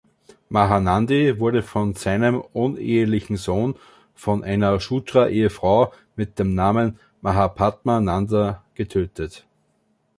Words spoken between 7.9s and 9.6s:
Nanda getötet.